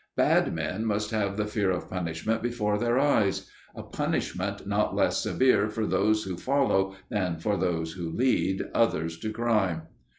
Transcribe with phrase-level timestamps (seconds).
[0.17, 5.21] Bad men must have the fear of punishment before their eyes: a punishment not less
[5.21, 9.83] severe for those who follow than for those who lead others to crime.